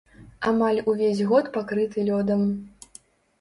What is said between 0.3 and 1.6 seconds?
Амаль увесь год